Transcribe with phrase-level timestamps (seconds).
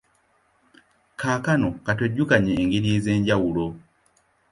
[1.19, 3.65] Kaakano ka twekeneenye engeri ez’enjawulo